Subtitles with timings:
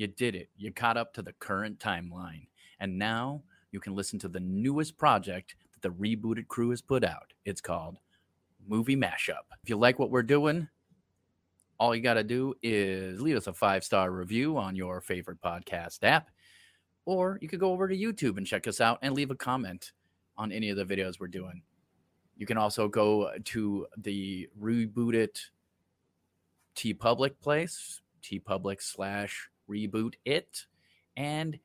[0.00, 0.48] You did it.
[0.56, 2.46] You caught up to the current timeline.
[2.78, 6.80] And now you can listen to the newest project that the Reboot It crew has
[6.80, 7.34] put out.
[7.44, 7.98] It's called
[8.66, 9.44] Movie Mashup.
[9.62, 10.68] If you like what we're doing,
[11.78, 15.42] all you got to do is leave us a five star review on your favorite
[15.42, 16.30] podcast app,
[17.04, 19.92] or you could go over to YouTube and check us out and leave a comment
[20.38, 21.60] on any of the videos we're doing.
[22.38, 25.50] You can also go to the Reboot It
[26.74, 30.66] T Public place, TeePublic slash reboot it.
[31.16, 31.58] And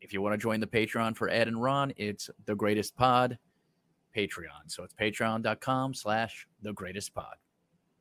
[0.00, 3.38] if you want to join the Patreon for Ed and Ron, it's the greatest pod
[4.16, 4.68] Patreon.
[4.68, 7.34] So it's patreon.com slash the greatest pod.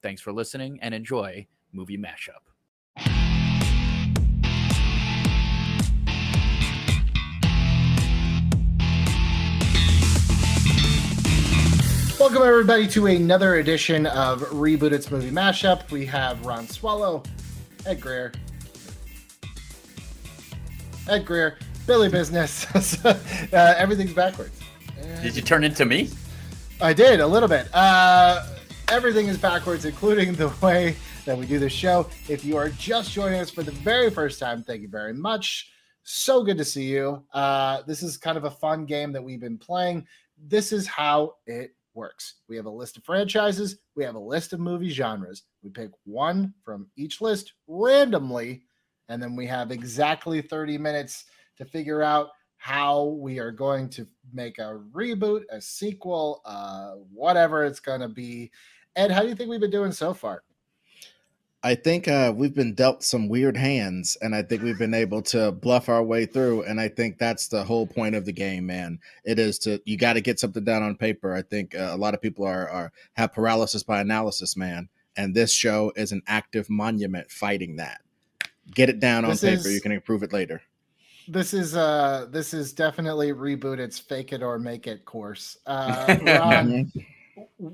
[0.01, 2.51] Thanks for listening and enjoy Movie Mashup.
[12.19, 15.89] Welcome, everybody, to another edition of Reboot It's Movie Mashup.
[15.89, 17.23] We have Ron Swallow,
[17.87, 18.31] Ed Greer,
[21.07, 22.65] Ed Greer, Billy Business.
[23.05, 23.15] uh,
[23.53, 24.59] everything's backwards.
[25.21, 26.09] Did you turn into me?
[26.79, 27.67] I did a little bit.
[27.73, 28.45] Uh,
[28.89, 32.07] everything is backwards, including the way that we do the show.
[32.27, 35.71] If you are just joining us for the very first time, thank you very much.
[36.03, 37.23] So good to see you.
[37.33, 40.07] Uh, this is kind of a fun game that we've been playing.
[40.37, 42.35] This is how it works.
[42.47, 45.43] We have a list of franchises, we have a list of movie genres.
[45.61, 48.63] We pick one from each list randomly,
[49.11, 51.25] and then we have exactly 30 minutes
[51.57, 57.65] to figure out how we are going to make a reboot, a sequel, uh, whatever
[57.65, 58.51] it's going to be.
[58.95, 60.43] Ed, how do you think we've been doing so far?
[61.63, 65.21] I think uh, we've been dealt some weird hands, and I think we've been able
[65.23, 66.63] to bluff our way through.
[66.63, 68.99] And I think that's the whole point of the game, man.
[69.25, 71.35] It is to you got to get something down on paper.
[71.35, 74.89] I think uh, a lot of people are, are have paralysis by analysis, man.
[75.17, 78.01] And this show is an active monument fighting that.
[78.73, 79.67] Get it down on this paper.
[79.67, 80.61] Is, you can improve it later
[81.27, 85.57] this is uh this is definitely reboot its fake it or make it course.
[85.65, 86.91] Uh Ron,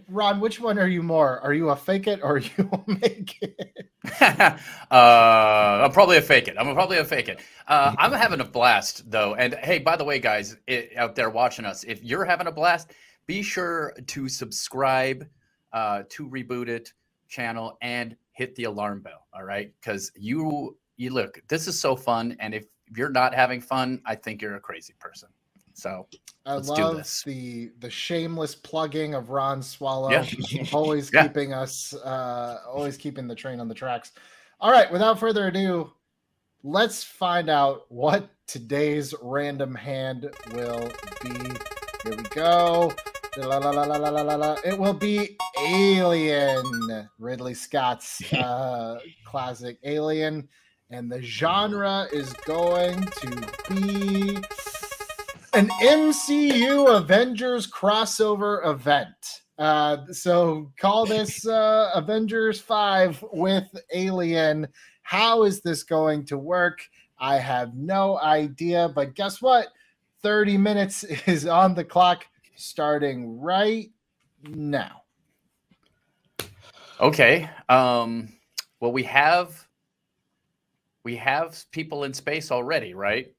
[0.09, 1.39] Ron, which one are you more?
[1.39, 3.89] Are you a fake it or you make it?
[4.21, 4.55] uh
[4.91, 6.55] I'm probably a fake it.
[6.59, 7.41] I'm probably a fake it.
[7.67, 9.35] Uh I'm having a blast though.
[9.35, 12.51] And hey, by the way, guys it, out there watching us, if you're having a
[12.51, 12.91] blast,
[13.25, 15.27] be sure to subscribe
[15.73, 16.93] uh to reboot it
[17.27, 19.25] channel and hit the alarm bell.
[19.33, 19.73] All right.
[19.81, 22.35] Because you you look, this is so fun.
[22.39, 22.65] And if
[22.95, 25.29] you're not having fun, I think you're a crazy person.
[25.73, 26.07] So
[26.45, 30.25] I love the the shameless plugging of Ron Swallow, yeah.
[30.73, 31.27] always yeah.
[31.27, 34.11] keeping us, uh, always keeping the train on the tracks.
[34.59, 35.91] All right, without further ado,
[36.63, 40.91] let's find out what today's random hand will
[41.21, 41.29] be.
[42.03, 42.91] Here we go.
[43.37, 50.49] La, la, la, it will be Alien, Ridley Scott's uh, classic Alien
[50.89, 53.29] and the genre is going to
[53.69, 54.37] be
[55.53, 59.41] an MCU Avengers crossover event.
[59.57, 64.67] Uh, so call this uh, Avengers 5 with Alien.
[65.01, 66.81] How is this going to work?
[67.19, 69.69] I have no idea, but guess what?
[70.23, 72.25] 30 minutes is on the clock
[72.55, 73.89] starting right
[74.43, 75.01] now.
[76.99, 77.49] Okay.
[77.69, 78.29] Um,
[78.79, 79.66] well, we have
[81.07, 83.33] we have people in space already, right?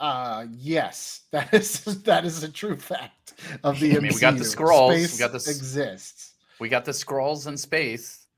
[0.00, 4.38] Uh yes, that is that is a true fact of the I mean, We got
[4.38, 4.92] the Skrulls.
[4.92, 6.32] Space we got the exists.
[6.58, 8.28] We got the Skrulls in space.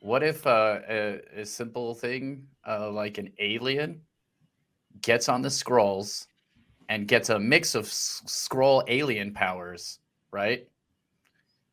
[0.00, 4.02] What if uh, a, a simple thing uh, like an alien
[5.00, 6.26] gets on the Skrulls
[6.90, 10.68] and gets a mix of Skrull alien powers, right?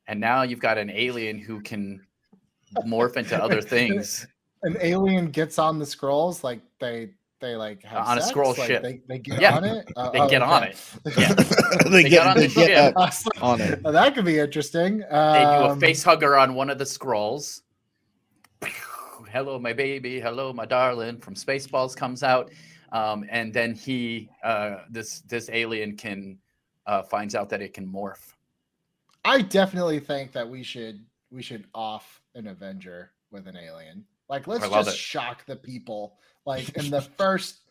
[0.07, 1.99] And now you've got an alien who can
[2.85, 4.25] morph into other things
[4.63, 8.29] an alien gets on the Skrulls, like they they like have on sex?
[8.29, 8.83] a Skrull like ship.
[8.83, 9.55] They, they get yeah.
[9.55, 9.87] on it.
[9.95, 10.51] Uh, they oh, get okay.
[10.51, 10.77] on it.
[11.17, 11.33] Yeah.
[11.83, 12.93] they, they, get, on they the ship
[13.41, 13.79] on it.
[13.85, 15.03] Oh, that could be interesting.
[15.09, 17.61] Um, they do a um, face hugger on one of the Skrulls.
[19.31, 20.19] Hello, my baby.
[20.19, 21.19] Hello, my darling.
[21.19, 22.51] From Spaceballs comes out,
[22.91, 26.37] um, and then he, uh, this this alien can
[26.87, 28.33] uh, finds out that it can morph.
[29.23, 34.03] I definitely think that we should we should off an Avenger with an alien.
[34.29, 34.95] Like, let's just it.
[34.95, 36.17] shock the people.
[36.45, 37.61] Like in the first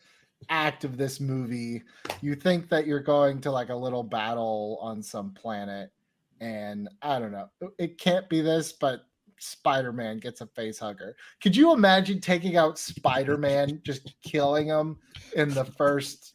[0.49, 1.83] act of this movie,
[2.21, 5.91] you think that you're going to like a little battle on some planet,
[6.39, 9.05] and I don't know, it can't be this, but
[9.39, 11.15] Spider-Man gets a face hugger.
[11.41, 14.97] Could you imagine taking out Spider-Man, just killing him
[15.35, 16.33] in the first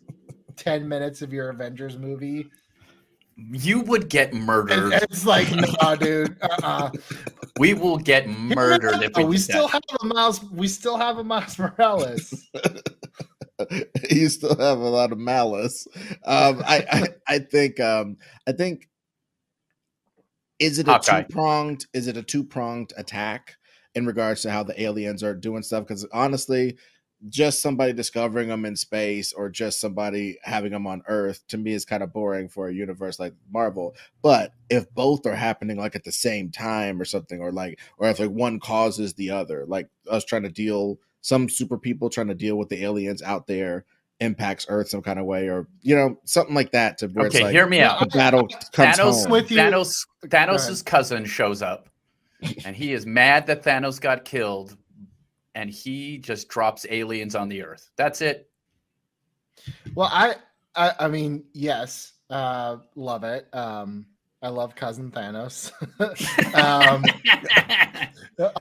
[0.56, 2.50] 10 minutes of your Avengers movie?
[3.36, 4.92] You would get murdered.
[4.92, 5.50] it's like,
[5.82, 6.36] nah, dude.
[6.40, 6.90] Uh-uh.
[7.58, 10.42] We will get murdered if we, we still have a Miles.
[10.50, 12.48] We still have a Miles Morales.
[14.10, 15.86] you still have a lot of malice.
[16.24, 18.16] Um, I, I, I think um,
[18.46, 18.88] I think
[20.58, 21.86] is it a two pronged?
[21.92, 23.56] Is it a two pronged attack
[23.94, 25.84] in regards to how the aliens are doing stuff?
[25.86, 26.76] Because honestly,
[27.28, 31.72] just somebody discovering them in space or just somebody having them on Earth to me
[31.72, 33.94] is kind of boring for a universe like Marvel.
[34.22, 38.08] But if both are happening like at the same time or something, or like, or
[38.08, 42.28] if like one causes the other, like us trying to deal some super people trying
[42.28, 43.86] to deal with the aliens out there
[44.20, 46.98] impacts Earth some kind of way, or you know something like that.
[46.98, 48.00] To where okay, like, hear me out.
[48.00, 49.30] The battle comes Thanos home.
[49.30, 49.56] with you.
[49.56, 51.88] Thanos, Thanos's cousin shows up,
[52.64, 54.76] and he is mad that Thanos got killed,
[55.54, 57.90] and he just drops aliens on the Earth.
[57.96, 58.50] That's it.
[59.94, 60.36] Well, I,
[60.74, 63.48] I, I mean, yes, uh, love it.
[63.52, 64.06] Um,
[64.42, 65.72] I love cousin Thanos.
[66.54, 67.02] um,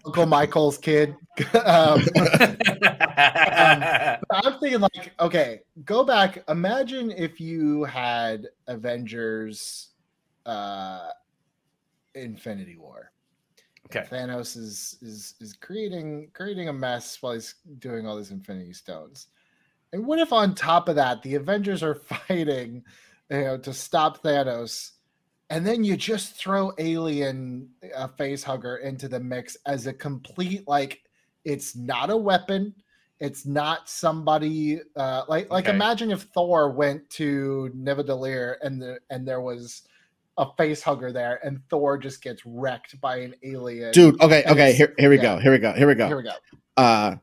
[0.06, 1.16] Uncle Michael's kid.
[1.66, 2.54] um, um,
[4.32, 6.44] I'm thinking like, okay, go back.
[6.48, 9.90] Imagine if you had Avengers,
[10.46, 11.10] uh,
[12.16, 13.13] Infinity War.
[13.96, 14.08] Okay.
[14.10, 19.28] Thanos is is is creating creating a mess while he's doing all these Infinity Stones.
[19.92, 21.96] And what if on top of that, the Avengers are
[22.28, 22.84] fighting,
[23.30, 24.92] you know, to stop Thanos?
[25.54, 30.68] and then you just throw alien a face hugger into the mix as a complete
[30.68, 31.04] like
[31.46, 32.74] it's not a weapon
[33.20, 35.76] it's not somebody uh, like like okay.
[35.76, 39.84] imagine if thor went to nidavellir and the and there was
[40.38, 44.74] a face hugger there and thor just gets wrecked by an alien dude okay okay
[44.74, 45.22] here, here we yeah.
[45.22, 46.34] go here we go here we go here we go
[46.78, 47.16] uh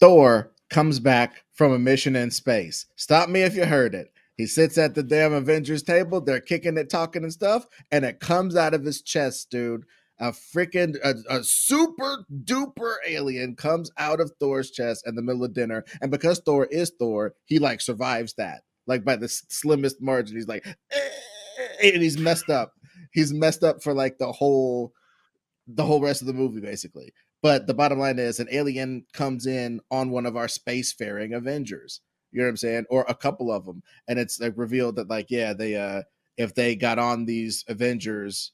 [0.00, 4.46] thor comes back from a mission in space stop me if you heard it he
[4.46, 6.20] sits at the damn Avengers table.
[6.20, 9.84] They're kicking it, talking and stuff, and it comes out of his chest, dude.
[10.18, 15.44] A freaking a, a, super duper alien comes out of Thor's chest in the middle
[15.44, 20.00] of dinner, and because Thor is Thor, he like survives that like by the slimmest
[20.00, 20.36] margin.
[20.36, 21.05] He's like, eh,
[21.82, 22.72] and he's messed up.
[23.12, 24.92] He's messed up for like the whole
[25.66, 27.12] the whole rest of the movie, basically.
[27.42, 32.00] But the bottom line is, an alien comes in on one of our spacefaring Avengers
[32.36, 32.84] you know what I'm saying?
[32.90, 33.82] Or a couple of them.
[34.08, 36.02] And it's like revealed that like, yeah, they uh
[36.36, 38.52] if they got on these Avengers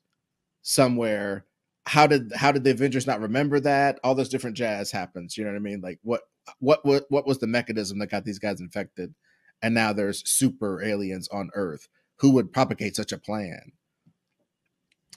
[0.62, 1.46] somewhere,
[1.86, 3.98] how did how did the Avengers not remember that?
[4.04, 5.36] All this different jazz happens.
[5.36, 5.80] You know what I mean?
[5.80, 6.22] Like what
[6.60, 9.14] what what what was the mechanism that got these guys infected?
[9.62, 11.88] And now there's super aliens on Earth.
[12.22, 13.72] Who would propagate such a plan?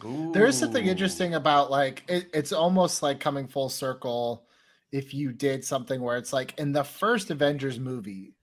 [0.03, 0.31] Ooh.
[0.33, 4.47] There is something interesting about like it, it's almost like coming full circle
[4.91, 8.33] if you did something where it's like in the first Avengers movie,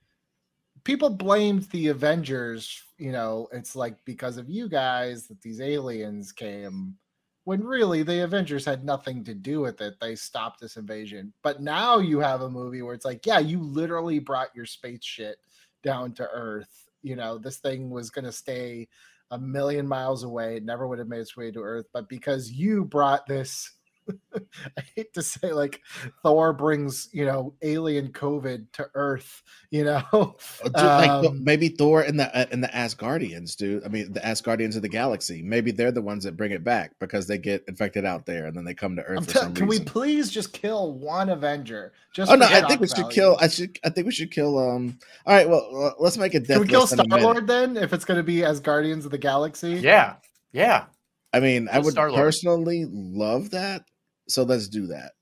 [0.84, 6.30] people blamed the Avengers, you know, it's like because of you guys that these aliens
[6.32, 6.96] came
[7.44, 9.94] when really the Avengers had nothing to do with it.
[10.00, 11.32] They stopped this invasion.
[11.42, 15.02] But now you have a movie where it's like, yeah, you literally brought your space
[15.02, 15.38] shit
[15.82, 16.88] down to Earth.
[17.02, 18.88] You know, this thing was going to stay
[19.30, 21.86] a million miles away, never would have made its way to Earth.
[21.92, 23.72] But because you brought this
[24.34, 25.80] I hate to say like
[26.22, 29.42] Thor brings you know alien COVID to Earth.
[29.70, 30.36] You know, oh,
[30.74, 33.84] like um, maybe Thor and the uh, and the Asgardians, dude.
[33.84, 35.42] I mean, the Asgardians of the galaxy.
[35.42, 38.56] Maybe they're the ones that bring it back because they get infected out there and
[38.56, 39.28] then they come to Earth.
[39.28, 39.68] T- can reason.
[39.68, 41.92] we please just kill one Avenger?
[42.12, 43.36] Just oh no, I think we should kill.
[43.40, 43.78] I should.
[43.84, 44.58] I think we should kill.
[44.58, 44.98] Um.
[45.26, 45.48] All right.
[45.48, 46.46] Well, let's make it.
[46.46, 47.76] Can we kill Star Lord then?
[47.76, 49.74] If it's going to be Asgardians of the Galaxy.
[49.74, 50.16] Yeah.
[50.52, 50.86] Yeah.
[51.32, 52.20] I mean, I would Star-Lord.
[52.20, 53.84] personally love that
[54.28, 55.12] so let's do that.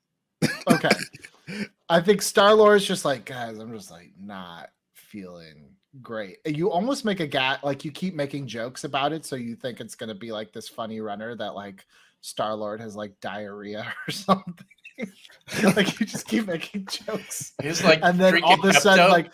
[0.70, 0.90] okay.
[1.88, 6.38] I think Star Lord is just like, guys, I'm just like not feeling great.
[6.46, 9.80] You almost make a gat like you keep making jokes about it, so you think
[9.80, 11.84] it's gonna be like this funny runner that like
[12.20, 14.66] Star Lord has like diarrhea or something.
[15.64, 17.52] like you just keep making jokes.
[17.62, 19.32] He's like, and then all of a sudden, like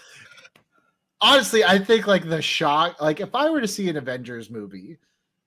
[1.20, 4.98] honestly, I think like the shock, like if I were to see an Avengers movie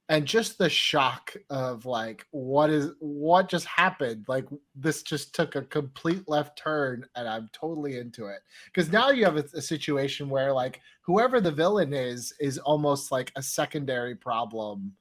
[0.10, 4.26] and just the shock of like what is what just happened?
[4.28, 8.40] Like this just took a complete left turn and i'm totally into it.
[8.66, 13.12] Because now you have a, a, situation where like whoever the villain is is almost
[13.12, 14.94] like a secondary problem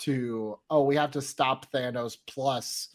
[0.00, 2.88] to oh we have to stop thanos plus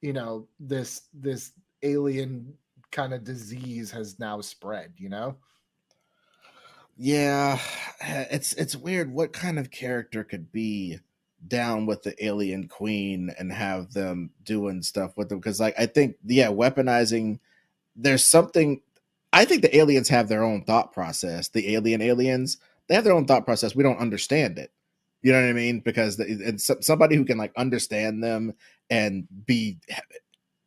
[0.00, 1.52] you know this this
[1.82, 2.52] alien
[2.90, 5.36] kind of disease has now spread you know?
[6.96, 7.60] Yeah
[8.00, 10.98] it's it's weird what kind of character could be
[11.48, 15.86] down with the alien queen and have them doing stuff with them because like i
[15.86, 17.38] think yeah weaponizing
[17.96, 18.80] there's something
[19.32, 22.58] i think the aliens have their own thought process the alien aliens
[22.88, 24.70] they have their own thought process we don't understand it
[25.22, 25.80] You know what I mean?
[25.80, 28.54] Because it's somebody who can like understand them
[28.90, 29.78] and be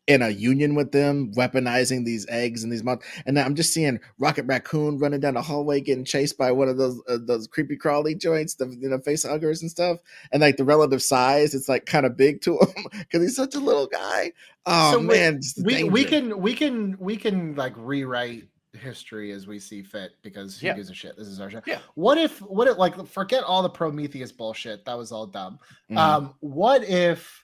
[0.07, 3.05] in a union with them, weaponizing these eggs and these months.
[3.25, 6.77] And I'm just seeing Rocket Raccoon running down the hallway, getting chased by one of
[6.77, 9.99] those uh, those creepy crawly joints, the you know face huggers and stuff.
[10.31, 13.55] And like the relative size, it's like kind of big to him because he's such
[13.55, 14.31] a little guy.
[14.65, 19.57] Oh so man, we we can we can we can like rewrite history as we
[19.57, 20.75] see fit because who yeah.
[20.75, 21.17] gives a shit?
[21.17, 21.61] This is our show.
[21.65, 21.79] Yeah.
[21.95, 24.85] What if what if like forget all the Prometheus bullshit?
[24.85, 25.59] That was all dumb.
[25.89, 25.97] Mm-hmm.
[25.97, 27.43] Um, what if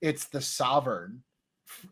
[0.00, 1.22] it's the sovereign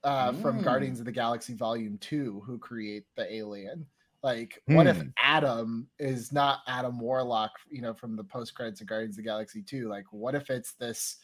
[0.05, 0.43] uh, mm.
[0.43, 3.87] from Guardians of the Galaxy Volume Two who create the alien?
[4.23, 5.09] Like, what if hmm.
[5.19, 9.29] Adam is not Adam Warlock, you know, from the post credits of Guardians of the
[9.29, 9.89] Galaxy 2?
[9.89, 11.17] Like, what if it's this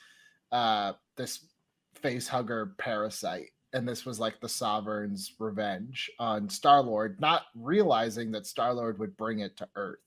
[0.50, 1.46] uh this
[1.94, 8.30] face hugger parasite and this was like the sovereign's revenge on Star Lord, not realizing
[8.32, 9.98] that Star Lord would bring it to Earth.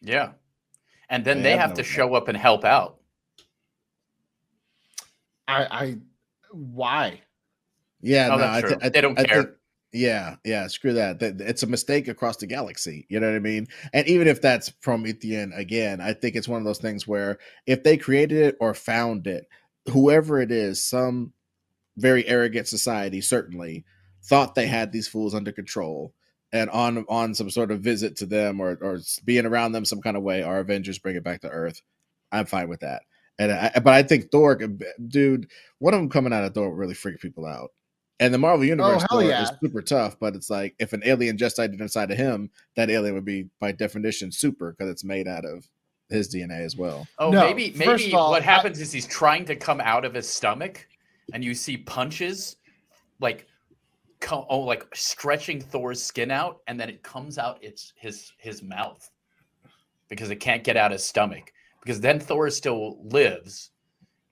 [0.00, 0.32] Yeah.
[1.08, 2.98] And then they, they have, have no to show up and help out.
[5.46, 5.96] I, I,
[6.50, 7.20] why?
[8.06, 9.42] Yeah, oh, no, I th- I, they don't care.
[9.42, 9.54] Think,
[9.92, 11.22] yeah, yeah, screw that.
[11.22, 13.06] It's a mistake across the galaxy.
[13.08, 13.66] You know what I mean?
[13.92, 17.82] And even if that's Promethean again, I think it's one of those things where if
[17.82, 19.46] they created it or found it,
[19.90, 21.32] whoever it is, some
[21.96, 23.84] very arrogant society certainly
[24.22, 26.12] thought they had these fools under control
[26.52, 30.00] and on on some sort of visit to them or or being around them some
[30.00, 31.80] kind of way our avengers bring it back to earth
[32.32, 33.02] i'm fine with that
[33.38, 34.56] and I, but i think thor
[35.08, 35.48] dude
[35.78, 37.70] one of them coming out of thor really freak people out
[38.20, 39.42] and the marvel universe oh, yeah.
[39.42, 42.90] is super tough but it's like if an alien just died inside of him that
[42.90, 45.66] alien would be by definition super because it's made out of
[46.08, 49.44] his dna as well oh no, maybe maybe all, what happens I, is he's trying
[49.46, 50.86] to come out of his stomach
[51.32, 52.56] and you see punches
[53.20, 53.46] like
[54.20, 58.62] co- oh like stretching Thor's skin out, and then it comes out its his his
[58.62, 59.08] mouth
[60.08, 61.52] because it can't get out his stomach.
[61.80, 63.70] Because then Thor still lives.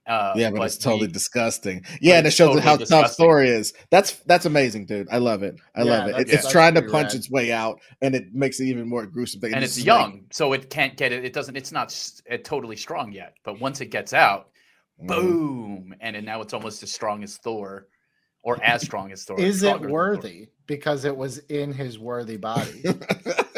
[0.07, 1.83] Uh, yeah, but, but it's totally disgusting.
[2.01, 3.09] Yeah, and it shows totally how disgusting.
[3.09, 3.73] tough Thor is.
[3.91, 5.09] That's that's amazing, dude.
[5.11, 5.57] I love it.
[5.75, 6.29] I yeah, love it.
[6.29, 7.15] It's, trying to punch rad.
[7.15, 9.41] its way out, and it makes it even more gruesome.
[9.41, 9.55] Thing.
[9.55, 11.25] And it's, it's young, like, so it can't get it.
[11.25, 11.57] It doesn't.
[11.57, 11.97] It's not
[12.45, 13.35] totally strong yet.
[13.45, 14.49] But once it gets out,
[15.01, 15.07] Mm-hmm.
[15.07, 15.95] Boom!
[16.01, 17.89] And now it's almost as strong as Thor,
[18.43, 19.41] or as strong as Thor.
[19.41, 22.85] Is it worthy because it was in his worthy body?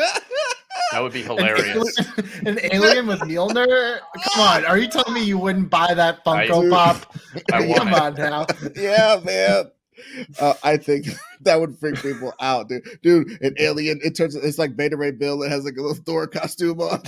[0.97, 1.99] that would be hilarious.
[1.99, 3.99] An alien, an alien, with Mjolnir?
[4.33, 7.17] Come on, are you telling me you wouldn't buy that Funko I, Pop?
[7.53, 8.47] I Come on now.
[8.75, 9.71] Yeah, man.
[10.41, 11.09] Uh, I think
[11.43, 12.83] that would freak people out, dude.
[13.03, 14.01] Dude, an alien.
[14.03, 14.37] It turns.
[14.37, 15.43] It's like Beta Ray Bill.
[15.43, 17.03] It has like a little Thor costume on,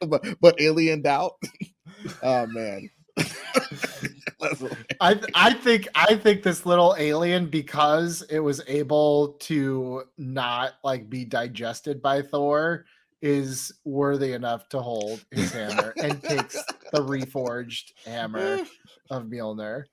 [0.00, 1.34] but, but aliened out
[2.22, 2.88] oh man.
[5.00, 11.08] I I think I think this little alien because it was able to not like
[11.08, 12.84] be digested by Thor
[13.20, 16.54] is worthy enough to hold his hammer and takes
[16.92, 18.64] the reforged hammer
[19.10, 19.84] of Mjolnir.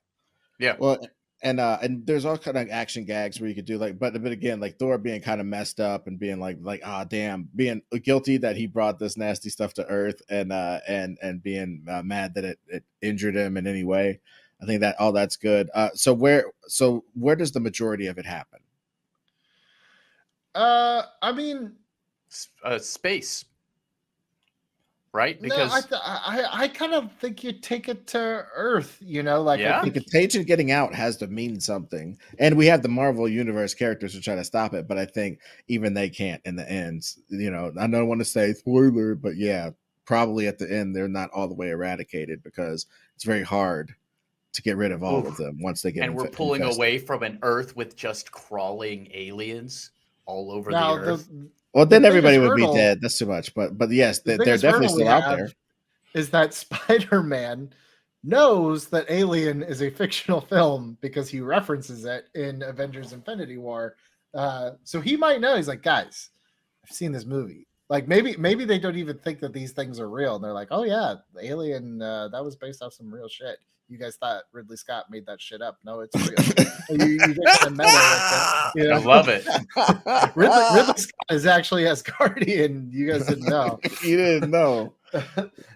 [0.60, 0.76] Yeah.
[0.80, 1.00] Well,
[1.42, 4.22] and uh and there's all kind of action gags where you could do like but
[4.22, 7.48] but again like thor being kind of messed up and being like like ah damn
[7.56, 11.86] being guilty that he brought this nasty stuff to earth and uh and and being
[11.90, 14.20] uh, mad that it, it injured him in any way.
[14.62, 15.70] I think that all that's good.
[15.74, 18.60] Uh so where so where does the majority of it happen?
[20.54, 21.74] Uh i mean
[22.64, 23.46] uh space
[25.14, 25.42] right?
[25.42, 28.98] Because no, I, th- I, I kind of think you take it to Earth.
[29.02, 29.80] You know, like yeah.
[29.80, 33.74] I think Contagion getting out has to mean something, and we have the Marvel Universe
[33.74, 37.04] characters to try to stop it, but I think even they can't in the end.
[37.30, 39.72] You know, I don't want to say spoiler, but yeah,
[40.06, 43.94] probably at the end they're not all the way eradicated because it's very hard
[44.54, 45.28] to get rid of all Oof.
[45.28, 46.04] of them once they get.
[46.04, 46.80] And inf- we're pulling infested.
[46.80, 49.92] away from an Earth with just crawling aliens
[50.26, 51.30] all over now, the Earth.
[51.74, 53.00] The, well, then the everybody would hurdle, be dead.
[53.02, 53.54] That's too much.
[53.54, 55.50] But but yes, the they're definitely still out there.
[56.14, 57.72] Is that Spider Man
[58.24, 63.96] knows that Alien is a fictional film because he references it in Avengers Infinity War.
[64.34, 65.56] Uh, so he might know.
[65.56, 66.30] He's like, guys,
[66.84, 67.68] I've seen this movie.
[67.90, 70.36] Like maybe maybe they don't even think that these things are real.
[70.36, 73.58] And they're like, oh yeah, Alien uh, that was based off some real shit
[73.90, 75.80] you guys thought Ridley Scott made that shit up.
[75.84, 76.68] No, it's real.
[77.08, 78.96] you, you get meta you know?
[78.96, 79.46] I love it.
[80.36, 82.94] Ridley, Ridley, Scott is actually Asgardian.
[82.94, 83.80] You guys didn't know.
[84.04, 84.94] you didn't know.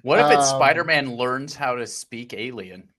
[0.03, 2.89] What if it's um, Spider-Man learns how to speak alien?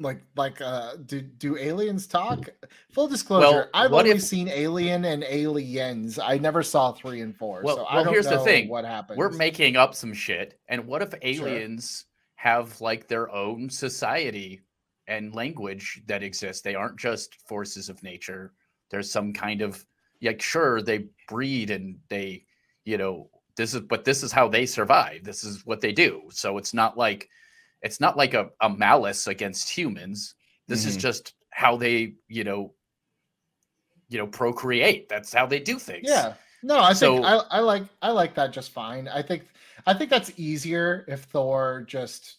[0.00, 2.48] Like, like, uh, do do aliens talk?
[2.90, 6.18] Full disclosure, well, I've only if, seen Alien and Aliens.
[6.18, 7.60] I never saw three and four.
[7.62, 9.18] Well, so well here's the thing: what happened?
[9.18, 12.06] We're making up some shit, and what if aliens?
[12.06, 12.09] Sure
[12.40, 14.62] have like their own society
[15.06, 16.62] and language that exists.
[16.62, 18.54] They aren't just forces of nature.
[18.90, 19.84] There's some kind of
[20.22, 22.44] like sure they breed and they
[22.86, 23.28] you know
[23.58, 25.22] this is but this is how they survive.
[25.22, 26.22] This is what they do.
[26.30, 27.28] So it's not like
[27.82, 30.34] it's not like a, a malice against humans.
[30.66, 30.88] This mm-hmm.
[30.88, 32.72] is just how they, you know,
[34.08, 35.10] you know, procreate.
[35.10, 36.08] That's how they do things.
[36.08, 36.32] Yeah.
[36.62, 39.08] No, I so, think I, I like I like that just fine.
[39.08, 39.42] I think
[39.90, 42.36] I think that's easier if Thor just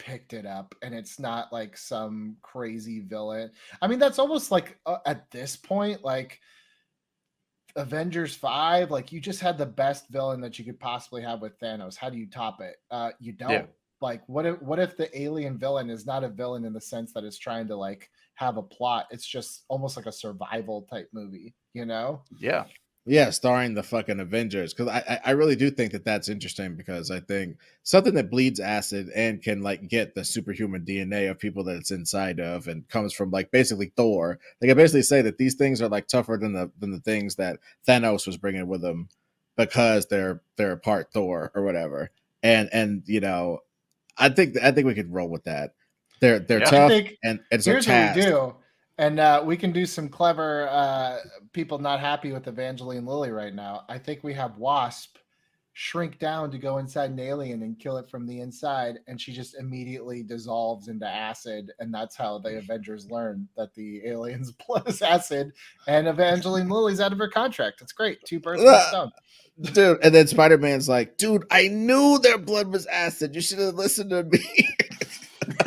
[0.00, 3.52] picked it up and it's not like some crazy villain.
[3.80, 6.40] I mean, that's almost like uh, at this point, like
[7.76, 11.56] Avengers 5, like you just had the best villain that you could possibly have with
[11.60, 11.96] Thanos.
[11.96, 12.74] How do you top it?
[12.90, 13.52] Uh you don't.
[13.52, 13.62] Yeah.
[14.00, 17.12] Like what if what if the alien villain is not a villain in the sense
[17.12, 19.06] that it's trying to like have a plot?
[19.12, 22.24] It's just almost like a survival type movie, you know?
[22.40, 22.64] Yeah.
[23.08, 27.12] Yeah, starring the fucking Avengers because I I really do think that that's interesting because
[27.12, 31.62] I think something that bleeds acid and can like get the superhuman DNA of people
[31.64, 34.40] that it's inside of and comes from like basically Thor.
[34.60, 37.36] They can basically say that these things are like tougher than the than the things
[37.36, 39.08] that Thanos was bringing with him
[39.56, 42.10] because they're they're a part Thor or whatever.
[42.42, 43.60] And and you know,
[44.18, 45.74] I think I think we could roll with that.
[46.20, 48.16] They're they're yeah, tough and it's here's a task.
[48.18, 48.54] what we do
[48.98, 51.18] and uh, we can do some clever uh,
[51.52, 53.84] people not happy with Evangeline Lilly right now.
[53.88, 55.16] I think we have Wasp
[55.78, 59.30] shrink down to go inside an alien and kill it from the inside, and she
[59.30, 64.88] just immediately dissolves into acid, and that's how the Avengers learn that the aliens blood
[64.88, 65.52] is acid,
[65.86, 67.82] and Evangeline Lilly's out of her contract.
[67.82, 69.12] It's great, two birds one stone.
[69.60, 73.34] Dude, and then Spider Man's like, dude, I knew their blood was acid.
[73.34, 74.40] You should have listened to me.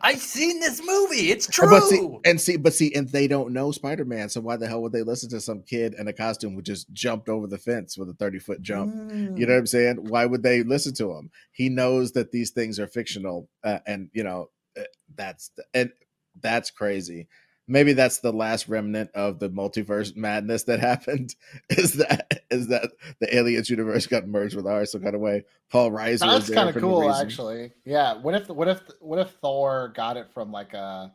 [0.00, 1.30] I've seen this movie.
[1.30, 1.68] It's true.
[1.68, 4.28] But see, and see, but see, and they don't know Spider Man.
[4.28, 6.92] So why the hell would they listen to some kid in a costume who just
[6.92, 8.94] jumped over the fence with a thirty foot jump?
[8.94, 9.38] Mm.
[9.38, 9.96] You know what I'm saying?
[10.08, 11.30] Why would they listen to him?
[11.52, 15.92] He knows that these things are fictional, uh, and you know uh, that's and
[16.40, 17.28] that's crazy
[17.66, 21.34] maybe that's the last remnant of the multiverse madness that happened
[21.70, 22.90] is that is that
[23.20, 26.68] the aliens universe got merged with ours some kind of way paul reiser that's kind
[26.68, 30.74] of cool actually yeah what if what if what if thor got it from like
[30.74, 31.12] a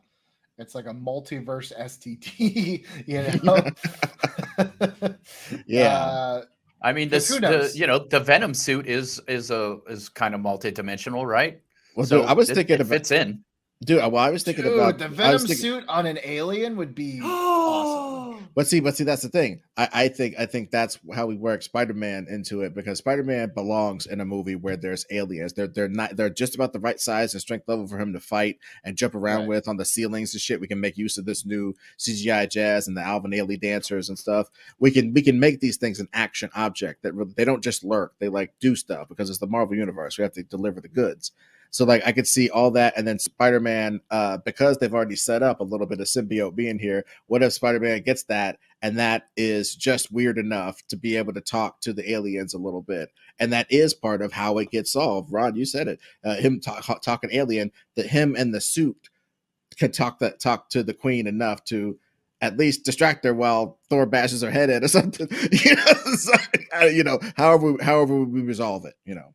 [0.60, 5.16] it's like a multiverse STD, you know.
[5.66, 5.96] yeah.
[5.96, 6.42] Uh,
[6.82, 10.40] I mean, this the, you know the Venom suit is is a is kind of
[10.40, 11.60] multidimensional, right?
[11.96, 13.42] Well, so I was it, thinking it about fits in.
[13.82, 16.94] Dude, well, I was thinking Dude, about the Venom thinking, suit on an alien would
[16.94, 18.46] be awesome.
[18.54, 19.62] But see, but see, that's the thing.
[19.74, 24.04] I, I think I think that's how we work Spider-Man into it because Spider-Man belongs
[24.04, 25.54] in a movie where there's aliens.
[25.54, 28.20] They're they're not they're just about the right size and strength level for him to
[28.20, 29.48] fight and jump around right.
[29.48, 30.60] with on the ceilings and shit.
[30.60, 34.18] We can make use of this new CGI jazz and the Alvin Ailey dancers and
[34.18, 34.50] stuff.
[34.78, 37.82] We can we can make these things an action object that really, they don't just
[37.82, 38.14] lurk.
[38.18, 40.18] They like do stuff because it's the Marvel universe.
[40.18, 41.32] We have to deliver the goods.
[41.70, 45.16] So like I could see all that, and then Spider Man, uh, because they've already
[45.16, 47.04] set up a little bit of symbiote being here.
[47.26, 51.32] What if Spider Man gets that, and that is just weird enough to be able
[51.34, 54.70] to talk to the aliens a little bit, and that is part of how it
[54.70, 55.32] gets solved.
[55.32, 56.00] Ron, you said it.
[56.24, 59.08] Uh, him talk, talking alien, that him and the suit
[59.76, 61.98] can talk that talk to the Queen enough to
[62.40, 65.28] at least distract her while Thor bashes her head in or something.
[65.52, 66.32] you know, so,
[66.80, 69.34] uh, you know, however however we resolve it, you know.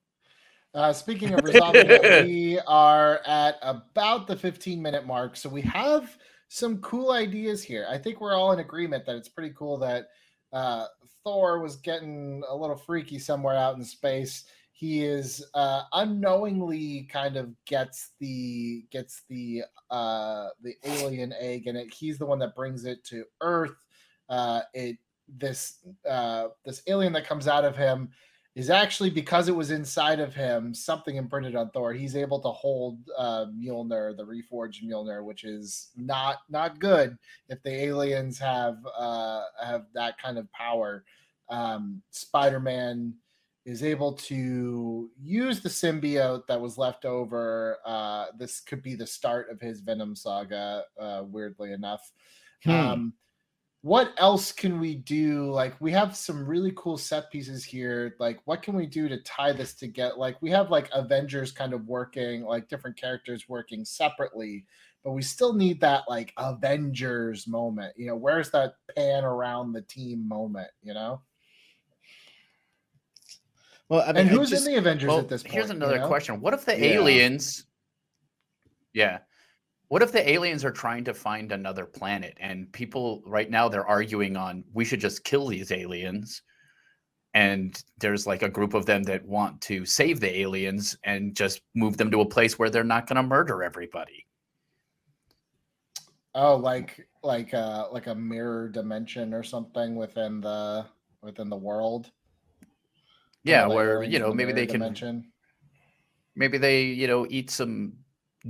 [0.75, 1.87] Uh, speaking of resolving
[2.25, 5.37] we are at about the 15 minute mark.
[5.37, 6.17] So we have
[6.49, 7.87] some cool ideas here.
[7.89, 10.09] I think we're all in agreement that it's pretty cool that
[10.51, 10.87] uh,
[11.23, 14.43] Thor was getting a little freaky somewhere out in space.
[14.73, 21.77] He is uh, unknowingly kind of gets the gets the uh, the alien egg, and
[21.77, 23.77] it, he's the one that brings it to Earth.
[24.27, 24.97] Uh, it
[25.29, 25.77] this
[26.09, 28.09] uh, this alien that comes out of him
[28.55, 31.93] is actually because it was inside of him, something imprinted on Thor.
[31.93, 37.17] He's able to hold uh, Mjolnir, the reforged Mjolnir, which is not not good
[37.49, 41.03] if the aliens have uh, have that kind of power.
[41.49, 43.13] Um, Spider Man
[43.65, 47.79] is able to use the symbiote that was left over.
[47.85, 50.83] Uh, this could be the start of his Venom saga.
[50.97, 52.11] Uh, weirdly enough.
[52.63, 52.71] Hmm.
[52.71, 53.13] Um,
[53.85, 55.51] what else can we do?
[55.51, 58.15] Like we have some really cool set pieces here.
[58.19, 60.15] Like what can we do to tie this together?
[60.17, 64.65] Like we have like Avengers kind of working, like different characters working separately,
[65.03, 67.93] but we still need that like Avengers moment.
[67.95, 71.21] You know, where's that pan around the team moment, you know?
[73.87, 75.53] Well, I mean, and who's just, in the Avengers well, at this point?
[75.53, 76.07] Here's another you know?
[76.07, 76.41] question.
[76.41, 76.93] What if the yeah.
[76.93, 77.67] aliens
[78.93, 79.19] Yeah.
[79.87, 83.87] What if the aliens are trying to find another planet and people right now they're
[83.87, 86.41] arguing on we should just kill these aliens
[87.35, 91.61] and there's like a group of them that want to save the aliens and just
[91.75, 94.25] move them to a place where they're not going to murder everybody.
[96.33, 100.85] Oh, like like uh like a mirror dimension or something within the
[101.21, 102.11] within the world.
[103.43, 105.21] Yeah, where you know maybe they dimension.
[105.21, 105.31] can
[106.35, 107.93] maybe they you know eat some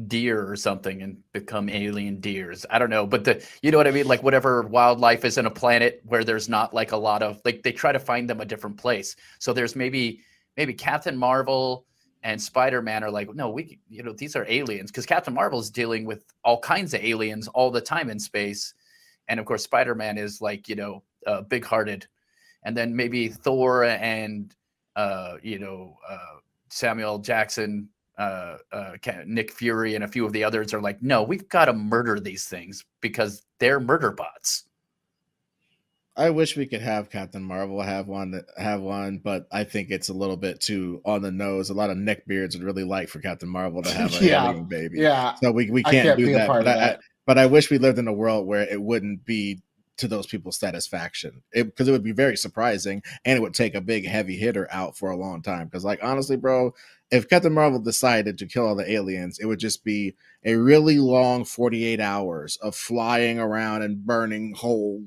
[0.08, 2.66] deer or something and become alien deers.
[2.70, 5.46] I don't know, but the you know what I mean, like whatever wildlife is in
[5.46, 8.42] a planet where there's not like a lot of like they try to find them
[8.42, 9.16] a different place.
[9.40, 10.22] So there's maybe
[10.58, 11.86] maybe Captain Marvel
[12.24, 14.92] and Spider-Man are like, no, we you know these are aliens.
[14.92, 18.74] Because Captain Marvel is dealing with all kinds of aliens all the time in space,
[19.30, 22.06] and of course Spider-Man is like you know uh, big-hearted,
[22.64, 24.54] and then maybe Thor and
[24.98, 28.94] uh, you know uh, Samuel Jackson uh, uh,
[29.26, 32.20] Nick Fury and a few of the others are like, no, we've got to murder
[32.20, 34.66] these things because they're murder bots.
[36.18, 40.08] I wish we could have Captain Marvel have one, have one, but I think it's
[40.08, 41.70] a little bit too on the nose.
[41.70, 45.00] A lot of neckbeards would really like for Captain Marvel to have a yeah, baby.
[45.00, 46.48] Yeah, so we, we can't, can't do that.
[46.48, 49.62] But I, but I wish we lived in a world where it wouldn't be
[49.98, 51.42] to those people's satisfaction.
[51.54, 54.68] Because it, it, would be very surprising and it would take a big heavy hitter
[54.72, 56.74] out for a long time because like honestly bro
[57.12, 60.98] if captain marvel decided to kill all the aliens it would just be a really
[60.98, 65.04] long 48 hours of flying around and burning whole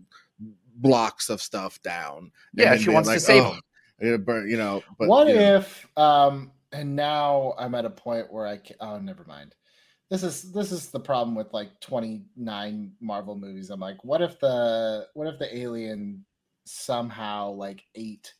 [0.81, 2.31] blocks of stuff down.
[2.55, 3.59] Yeah she wants like, to save oh,
[4.01, 5.57] them burn, you know but, what you know.
[5.57, 9.55] if um and now i'm at a point where i can oh never mind
[10.11, 13.71] this is this is the problem with like 29 marvel movies.
[13.71, 16.25] I'm like what if the what if the alien
[16.65, 18.33] somehow like ate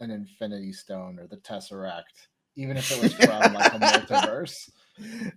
[0.00, 4.70] an infinity stone or the tesseract even if it was from like a multiverse?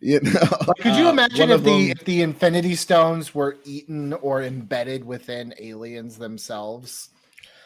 [0.02, 1.90] You know like, could you uh, imagine uh, if the them...
[1.98, 7.10] if the infinity stones were eaten or embedded within aliens themselves?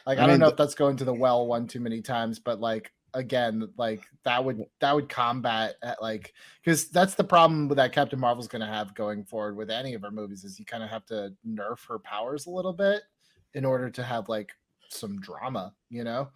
[0.08, 2.40] Like i, I don't know if that's going to the well one too many times
[2.40, 7.68] but like again like that would that would combat at like because that's the problem
[7.68, 10.66] that captain marvel's going to have going forward with any of her movies is you
[10.66, 13.02] kind of have to nerf her powers a little bit
[13.54, 14.52] in order to have like
[14.90, 16.30] some drama you know?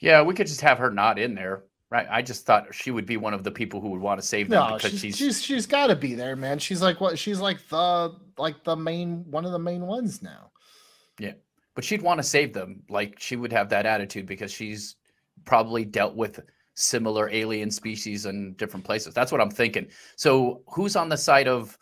[0.00, 2.06] Yeah we could just have her not in there right?
[2.10, 4.48] I just thought she would be one of the people who would want to save
[4.48, 6.58] them no, because she's she's she's, she's got to be there man.
[6.58, 10.50] She's like what she's like the like the main one of the main ones now.
[11.18, 11.32] Yeah
[11.74, 12.82] but she'd want to save them.
[12.88, 14.96] Like she would have that attitude because she's
[15.44, 16.40] probably dealt with
[16.74, 19.14] similar alien species in different places.
[19.14, 19.88] That's what I'm thinking.
[20.16, 21.76] So who's on the side of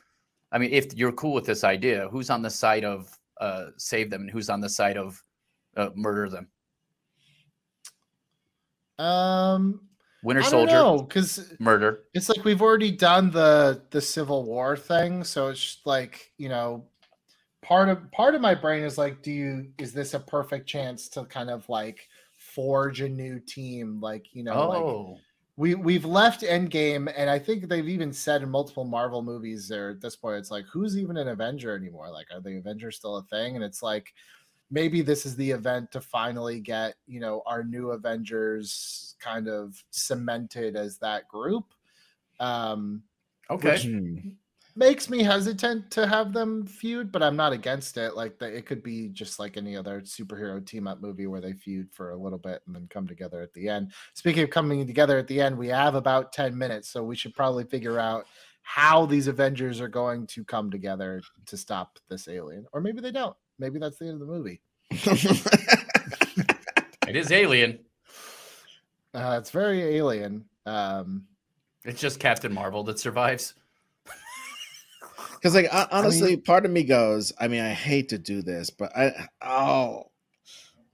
[0.51, 4.11] I mean, if you're cool with this idea, who's on the side of uh, save
[4.11, 5.23] them and who's on the side of
[5.77, 6.49] uh, murder them?
[8.99, 9.81] Um,
[10.23, 12.05] Winter Soldier, because murder.
[12.15, 16.87] It's like we've already done the the Civil War thing, so it's like you know,
[17.63, 21.09] part of part of my brain is like, do you is this a perfect chance
[21.11, 22.09] to kind of like
[22.59, 24.01] forge a new team.
[24.01, 25.07] Like, you know, oh.
[25.13, 25.21] like
[25.57, 29.91] we we've left Endgame, and I think they've even said in multiple Marvel movies there
[29.91, 32.11] at this point, it's like, who's even an Avenger anymore?
[32.11, 33.55] Like, are the Avengers still a thing?
[33.55, 34.13] And it's like
[34.73, 39.81] maybe this is the event to finally get, you know, our new Avengers kind of
[39.91, 41.67] cemented as that group.
[42.41, 43.05] Um
[43.51, 43.71] okay.
[43.71, 44.31] Which, hmm
[44.79, 48.15] makes me hesitant to have them feud, but I'm not against it.
[48.15, 51.53] Like the, it could be just like any other superhero team up movie where they
[51.53, 53.93] feud for a little bit and then come together at the end.
[54.15, 57.35] Speaking of coming together at the end, we have about 10 minutes, so we should
[57.35, 58.27] probably figure out
[58.63, 62.65] how these Avengers are going to come together to stop this alien.
[62.73, 63.37] Or maybe they don't.
[63.59, 64.61] Maybe that's the end of the movie.
[67.09, 67.81] it is alien.
[69.13, 70.45] Uh, it's very alien.
[70.67, 71.25] Um,
[71.85, 73.55] it's just Captain Marvel that survives.
[75.39, 78.43] Because like honestly, I mean, part of me goes, I mean, I hate to do
[78.43, 80.11] this, but I oh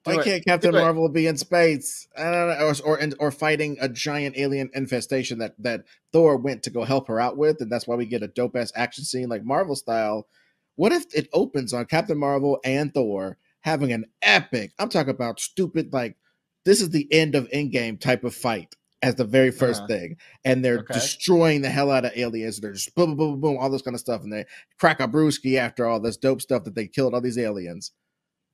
[0.04, 2.07] why can't Captain Marvel be in space?
[2.16, 6.62] I don't know, or, or or fighting a giant alien infestation that that Thor went
[6.64, 9.04] to go help her out with, and that's why we get a dope ass action
[9.04, 10.28] scene like Marvel style.
[10.76, 14.72] What if it opens on Captain Marvel and Thor having an epic?
[14.78, 16.16] I'm talking about stupid like
[16.64, 19.87] this is the end of Endgame type of fight as the very 1st uh-huh.
[19.87, 20.95] thing, and they're okay.
[20.95, 22.59] destroying the hell out of aliens.
[22.59, 24.47] They're just boom, boom, boom, boom, all this kind of stuff, and they
[24.81, 27.93] crack a brewski after all this dope stuff that they killed all these aliens.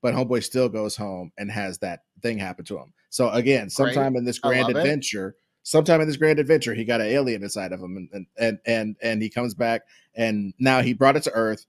[0.03, 2.93] But homeboy still goes home and has that thing happen to him.
[3.11, 4.21] So again, sometime Great.
[4.21, 5.35] in this grand adventure, it.
[5.63, 8.59] sometime in this grand adventure, he got an alien inside of him, and and and
[8.67, 9.83] and, and he comes back,
[10.17, 11.65] and now he brought it to Earth,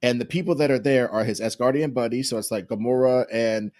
[0.00, 2.30] and the people that are there are his Asgardian buddies.
[2.30, 3.72] So it's like Gamora and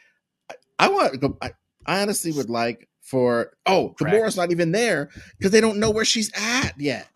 [0.51, 1.25] I, I want.
[1.41, 1.53] I,
[1.87, 6.05] I honestly would like for oh Gamora's not even there because they don't know where
[6.05, 7.09] she's at yet.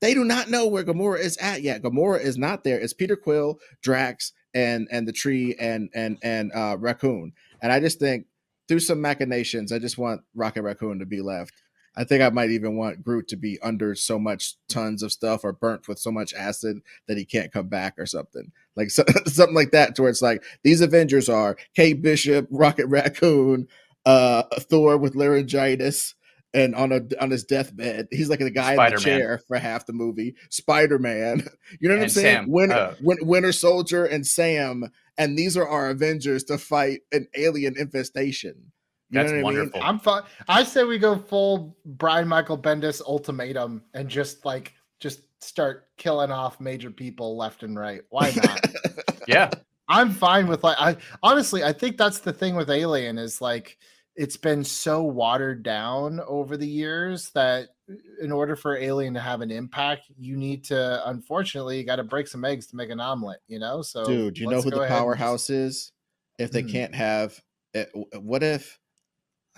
[0.00, 1.82] They do not know where Gamora is at yet.
[1.82, 2.78] Gamora is not there.
[2.78, 7.32] It's Peter Quill, Drax, and and the tree and and and uh Raccoon.
[7.62, 8.26] And I just think
[8.68, 11.54] through some machinations, I just want Rocket Raccoon to be left.
[11.96, 15.42] I think I might even want Groot to be under so much tons of stuff
[15.42, 18.52] or burnt with so much acid that he can't come back or something.
[18.76, 22.86] Like so, something like that, to where it's like these Avengers are Kate Bishop, Rocket
[22.86, 23.66] Raccoon,
[24.08, 26.14] uh Thor with laryngitis
[26.54, 28.08] and on a on his deathbed.
[28.10, 28.86] He's like the guy Spider-Man.
[28.88, 30.34] in the chair for half the movie.
[30.50, 31.46] Spider Man.
[31.80, 32.36] You know what and I'm saying?
[32.36, 37.28] Sam, Winter, uh, Winter Soldier and Sam, and these are our Avengers to fight an
[37.34, 38.72] alien infestation.
[39.10, 39.82] You That's wonderful.
[39.82, 40.22] I am fine.
[40.48, 46.30] I say we go full Brian Michael Bendis ultimatum and just like just start killing
[46.30, 48.00] off major people left and right.
[48.08, 48.66] Why not?
[49.28, 49.50] yeah.
[49.88, 53.76] I'm fine with like I honestly I think that's the thing with Alien is like
[54.18, 57.68] it's been so watered down over the years that
[58.20, 62.04] in order for Alien to have an impact, you need to unfortunately you got to
[62.04, 63.80] break some eggs to make an omelet, you know?
[63.80, 65.92] So Dude, you know who the powerhouse is?
[66.36, 66.72] If they mm.
[66.72, 67.40] can't have
[67.72, 68.78] it, eh, what if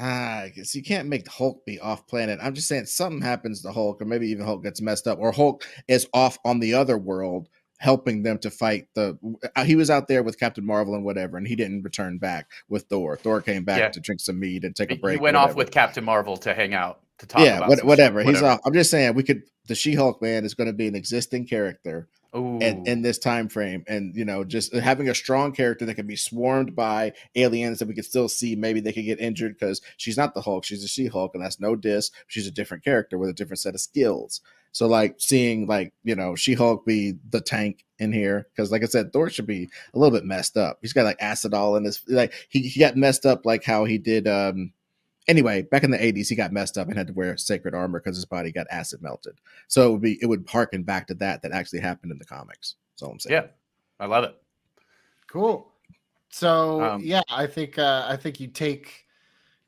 [0.03, 2.38] Ah, I guess you can't make Hulk be off planet.
[2.42, 5.31] I'm just saying something happens to Hulk, or maybe even Hulk gets messed up, or
[5.31, 9.19] Hulk is off on the other world helping them to fight the
[9.57, 12.51] uh, he was out there with Captain Marvel and whatever, and he didn't return back
[12.69, 13.16] with Thor.
[13.16, 13.88] Thor came back yeah.
[13.88, 15.19] to drink some mead and take a break.
[15.19, 17.43] He went off with Captain Marvel to hang out to talk.
[17.43, 18.19] Yeah, what, whatever.
[18.19, 18.23] whatever.
[18.23, 18.61] He's off.
[18.64, 22.09] I'm just saying we could the She-Hulk man is going to be an existing character
[22.33, 26.07] in, in this time frame and you know just having a strong character that can
[26.07, 29.81] be swarmed by aliens that we could still see maybe they could get injured because
[29.97, 33.19] she's not the hulk she's a she-hulk and that's no diss she's a different character
[33.19, 34.40] with a different set of skills
[34.72, 38.87] so like seeing like you know she-hulk be the tank in here because like i
[38.87, 41.85] said thor should be a little bit messed up he's got like acid all in
[41.85, 44.72] his like he, he got messed up like how he did um
[45.30, 48.00] anyway, back in the 80s, he got messed up and had to wear sacred armor
[48.00, 49.38] because his body got acid melted.
[49.68, 52.24] So it would be it would harken back to that that actually happened in the
[52.24, 52.74] comics.
[52.92, 53.33] That's all I'm saying.
[53.33, 53.46] Yeah,
[53.98, 54.37] I love it.
[55.28, 55.72] Cool.
[56.30, 59.06] So um, yeah, I think uh, I think you take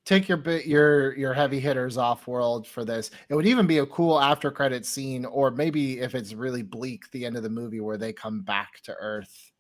[0.05, 3.11] take your bit your your heavy hitters off world for this.
[3.29, 7.11] It would even be a cool after credit scene, or maybe if it's really bleak,
[7.11, 9.53] the end of the movie where they come back to Earth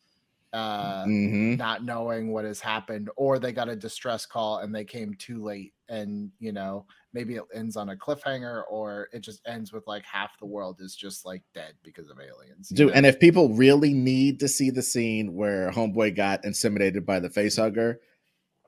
[0.52, 1.56] uh, mm-hmm.
[1.56, 5.42] not knowing what has happened, or they got a distress call and they came too
[5.42, 9.86] late, and you know maybe it ends on a cliffhanger, or it just ends with
[9.86, 12.68] like half the world is just like dead because of aliens.
[12.68, 12.94] Dude, know?
[12.94, 17.30] and if people really need to see the scene where Homeboy got intimidated by the
[17.30, 17.96] facehugger,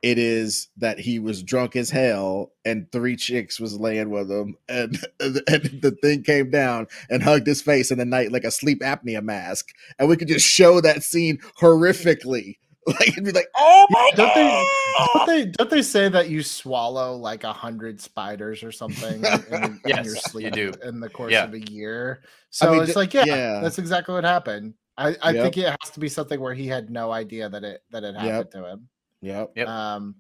[0.05, 4.55] it is that he was drunk as hell and three chicks was laying with him
[4.69, 8.51] and, and the thing came down and hugged his face in the night like a
[8.51, 13.49] sleep apnea mask and we could just show that scene horrifically like it'd be like
[13.57, 17.53] oh my don't god they, don't they don't they say that you swallow like a
[17.53, 20.73] hundred spiders or something in, yes, in your sleep you do.
[20.87, 21.45] in the course yeah.
[21.45, 25.17] of a year so I mean, it's like yeah, yeah, that's exactly what happened i
[25.23, 25.45] i yep.
[25.45, 28.15] think it has to be something where he had no idea that it that it
[28.15, 28.51] happened yep.
[28.51, 28.89] to him
[29.25, 29.53] Yep.
[29.57, 29.69] Yep.
[29.69, 30.17] Um,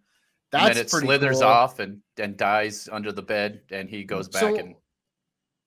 [0.50, 1.48] that's and then it slithers cool.
[1.48, 4.74] off and and dies under the bed, and he goes back so, and.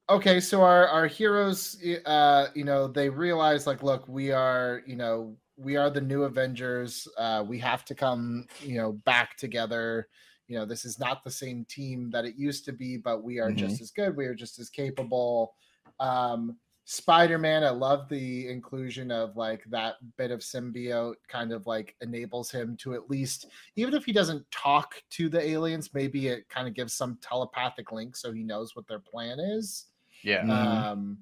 [0.09, 4.95] Okay, so our our heroes, uh, you know, they realize like, look, we are, you
[4.95, 7.07] know, we are the new Avengers.
[7.17, 10.07] Uh, we have to come, you know, back together.
[10.47, 13.39] You know, this is not the same team that it used to be, but we
[13.39, 13.57] are mm-hmm.
[13.57, 14.15] just as good.
[14.15, 15.53] We are just as capable.
[15.99, 16.55] Um,
[16.89, 22.49] Spider-Man, I love the inclusion of like that bit of symbiote kind of like enables
[22.49, 26.65] him to at least even if he doesn't talk to the aliens, maybe it kind
[26.65, 29.87] of gives some telepathic link so he knows what their plan is.
[30.23, 30.43] Yeah.
[30.43, 30.51] Mm-hmm.
[30.51, 31.17] Um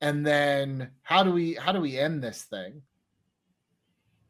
[0.00, 2.80] and then how do we how do we end this thing?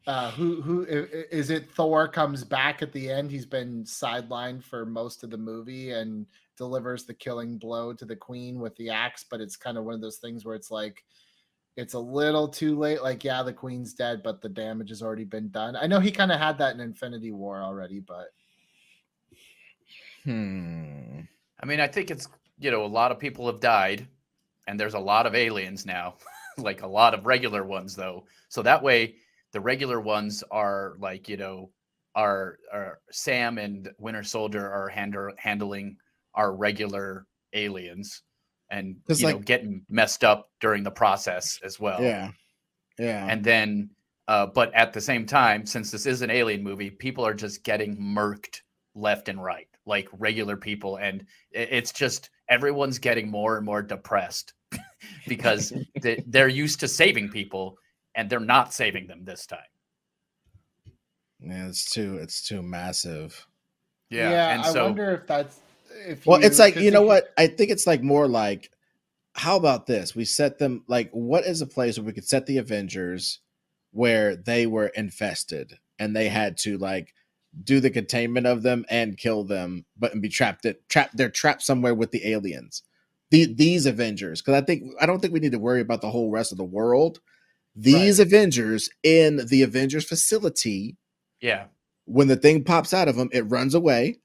[0.07, 3.31] Uh who who is it Thor comes back at the end?
[3.31, 6.25] He's been sidelined for most of the movie and
[6.63, 9.97] delivers the killing blow to the queen with the axe, but it's kind of one
[9.97, 11.03] of those things where it's like
[11.77, 13.03] it's a little too late.
[13.03, 15.75] Like, yeah, the queen's dead, but the damage has already been done.
[15.75, 18.29] I know he kind of had that in Infinity War already, but
[20.23, 21.23] hmm.
[21.61, 22.29] I mean, I think it's
[22.61, 24.07] you know, a lot of people have died,
[24.69, 26.15] and there's a lot of aliens now,
[26.59, 28.25] like a lot of regular ones though.
[28.51, 29.17] So that way
[29.51, 31.71] the regular ones are like, you know,
[32.15, 35.97] are are Sam and Winter Soldier are hand- handling
[36.35, 38.23] are regular aliens
[38.71, 42.03] and you like, know getting messed up during the process as well.
[42.03, 42.31] Yeah.
[42.99, 43.27] Yeah.
[43.29, 43.91] And then
[44.29, 47.65] uh, but at the same time, since this is an alien movie, people are just
[47.65, 48.61] getting murked
[48.95, 50.97] left and right, like regular people.
[50.97, 54.55] And it's just everyone's getting more and more depressed
[55.29, 55.73] because
[56.27, 57.77] they're used to saving people
[58.15, 59.61] and they're not saving them this time.
[61.41, 63.47] Yeah, it's too it's too massive.
[64.11, 65.59] Yeah, yeah and I so, wonder if that's
[66.07, 67.29] if well, you, it's like you know what?
[67.37, 68.71] I think it's like more like,
[69.35, 70.15] how about this?
[70.15, 73.41] We set them like, what is a place where we could set the Avengers
[73.93, 77.15] where they were infested and they had to like
[77.63, 81.17] do the containment of them and kill them, but and be trapped at trapped.
[81.17, 82.83] They're trapped somewhere with the aliens.
[83.31, 86.11] The, these Avengers, because I think I don't think we need to worry about the
[86.11, 87.21] whole rest of the world.
[87.75, 88.27] These right.
[88.27, 90.97] Avengers in the Avengers facility,
[91.41, 91.67] yeah.
[92.05, 94.19] When the thing pops out of them, it runs away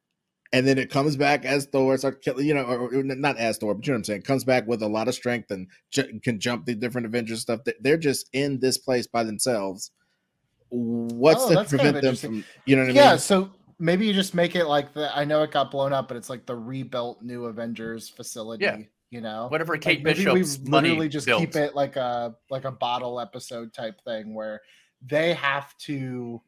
[0.53, 3.57] and then it comes back as Thor, start killing, you know, or, or, not as
[3.57, 4.19] Thor, but you know what I'm saying.
[4.21, 7.41] It comes back with a lot of strength and ju- can jump the different Avengers
[7.41, 7.61] stuff.
[7.81, 9.91] They're just in this place by themselves.
[10.69, 12.95] What's Oh, to that's kind prevent of them from, you know what I mean?
[12.95, 16.07] yeah, so maybe you just make it like the I know it got blown up,
[16.07, 18.65] but it's like the rebuilt new Avengers facility.
[18.65, 18.77] Yeah.
[19.09, 21.39] You know, Whatever Like, Kate maybe Bishop's we money literally just built.
[21.39, 24.59] keep it like a like a bottle episode type thing where
[25.01, 26.41] they have to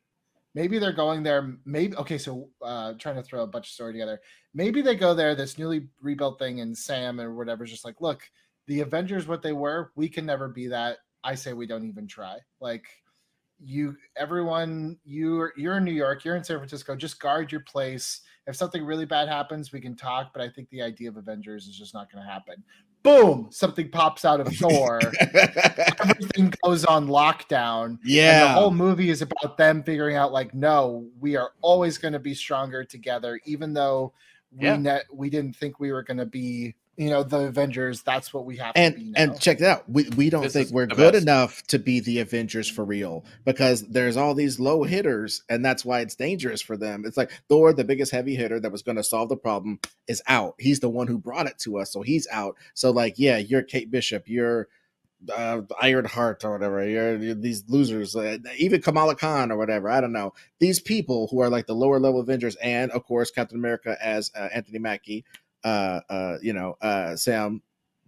[0.56, 3.94] maybe they're going there maybe okay so uh trying to throw a bunch of story
[3.94, 4.20] together.
[4.54, 8.22] Maybe they go there this newly rebuilt thing and sam or whatever's just like look
[8.68, 10.98] the avengers what they were we can never be that.
[11.24, 12.38] I say we don't even try.
[12.60, 12.86] Like
[13.62, 18.22] you everyone you're you're in new york you're in san francisco just guard your place.
[18.48, 21.68] If something really bad happens we can talk but i think the idea of avengers
[21.68, 22.64] is just not going to happen
[23.02, 25.00] boom something pops out of thor
[26.02, 27.98] everything goes on lockdown.
[28.42, 32.14] And the whole movie is about them figuring out like no we are always going
[32.14, 34.12] to be stronger together even though
[34.52, 34.76] we Yeah.
[34.78, 38.46] net we didn't think we were going to be you know the avengers that's what
[38.46, 39.22] we have to be and now.
[39.24, 39.90] and check it out.
[39.90, 41.24] We we don't This think we're good best.
[41.24, 45.86] enough to be the Avengers for real because there's all these low hitters, and that's
[45.86, 47.04] why it's dangerous for them.
[47.06, 50.22] It's like Thor, the biggest heavy hitter that was going to solve the problem, is
[50.28, 50.56] out.
[50.60, 52.58] He's the one who brought it to us, so he's out.
[52.74, 54.68] So like, yeah, you're Kate Bishop, you're
[55.34, 56.86] uh, Iron Heart or whatever.
[56.86, 59.90] You're, you're these losers, uh, even Kamala Khan or whatever.
[59.90, 60.34] I don't know.
[60.60, 64.32] These people who are like the lower level Avengers, and of course Captain America as
[64.36, 65.24] uh, Anthony Mackie,
[65.64, 67.62] uh, uh, you know, uh, Sam.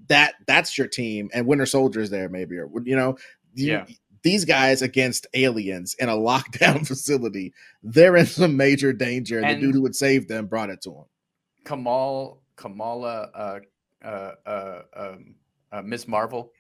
[0.08, 3.18] That that's your team, and Winter Soldier's there, maybe, or you know,
[3.54, 3.86] you- Yeah.
[4.24, 9.58] These guys against aliens in a lockdown facility, they're in some major danger, and, And-
[9.58, 11.06] the dude who would save them brought it to him.
[11.66, 13.60] Kamal Kamala uh,
[14.04, 15.36] uh, uh, um,
[15.72, 16.52] uh, Miss Marvel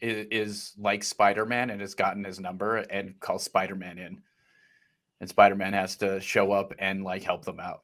[0.00, 4.22] is, is like Spider Man and has gotten his number and calls Spider Man in,
[5.20, 7.82] and Spider Man has to show up and like help them out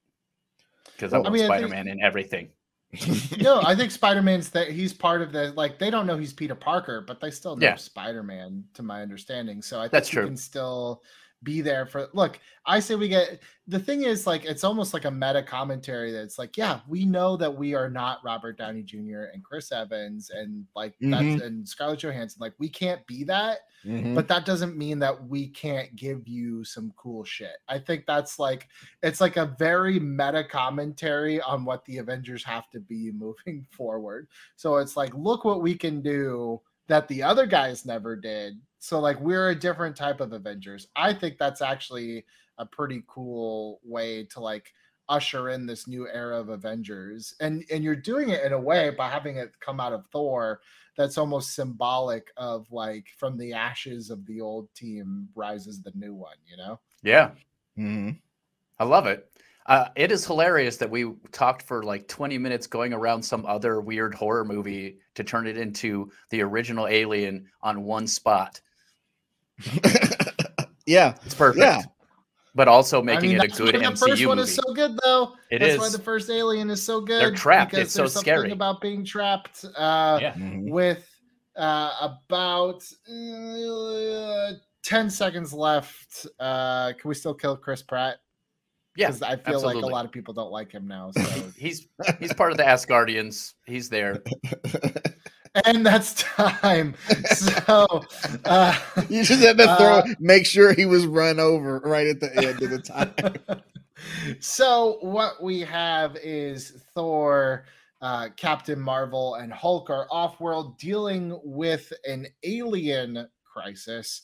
[0.96, 2.48] because I Well, I want mean, I think- Spider Man in everything.
[3.38, 6.32] no, I think Spider Man's that he's part of the like they don't know he's
[6.32, 7.74] Peter Parker, but they still know Yeah.
[7.76, 9.62] Spider Man, to my understanding.
[9.62, 10.26] So I think That's true.
[10.26, 11.02] can still
[11.44, 12.38] be there for look.
[12.66, 16.38] I say we get the thing is like it's almost like a meta commentary that's
[16.38, 19.24] like, yeah, we know that we are not Robert Downey Jr.
[19.32, 22.38] and Chris Evans and like that's and Scarlett Johansson.
[22.40, 24.14] Like we can't be that Mhm.
[24.14, 27.56] but that doesn't mean that we can't give you some cool shit.
[27.68, 28.66] I think that's like
[29.02, 34.28] it's like a very meta commentary on what the Avengers have to be moving forward.
[34.56, 38.58] So it's like look what we can do that the other guys never did.
[38.84, 40.88] So like we're a different type of Avengers.
[40.94, 42.26] I think that's actually
[42.58, 44.74] a pretty cool way to like
[45.08, 47.34] usher in this new era of Avengers.
[47.40, 50.60] And and you're doing it in a way by having it come out of Thor
[50.98, 56.12] that's almost symbolic of like from the ashes of the old team rises the new
[56.14, 56.78] one, you know?
[57.02, 57.30] Yeah,
[57.78, 58.20] Mhm.
[58.78, 59.30] I love it.
[59.66, 63.80] Uh, it is hilarious that we talked for like 20 minutes going around some other
[63.80, 68.60] weird horror movie to turn it into the original Alien on one spot.
[70.86, 71.62] yeah, It's perfect.
[71.62, 71.82] Yeah.
[72.56, 74.48] But also making it a that's good why the MCU first one movie.
[74.48, 75.32] is so good though.
[75.50, 75.78] It that's is.
[75.80, 77.20] why the first alien is so good.
[77.20, 77.72] They're trapped.
[77.72, 78.52] because It's so there's something scary.
[78.52, 79.64] about being trapped.
[79.76, 80.34] Uh yeah.
[80.34, 80.70] Mhm.
[80.70, 81.04] with
[81.56, 84.52] uh about uh,
[84.84, 86.26] 10 seconds left.
[86.38, 88.18] Uh can we still kill Chris Pratt?
[88.96, 89.08] Yeah.
[89.08, 91.10] Because I feel like a lot of people don't like him now.
[91.16, 91.22] So
[91.58, 91.88] He's
[92.20, 93.54] he's part of the Asgardians.
[93.66, 94.22] He's there.
[95.64, 96.94] and that's time.
[97.26, 97.86] So
[98.44, 102.20] uh you just had to throw, Uh, make sure he was run over right at
[102.20, 103.62] the end of the time.
[104.40, 107.66] so what we have is Thor,
[108.02, 114.22] uh, Captain Marvel, and Hulk are off-world dealing with an alien crisis.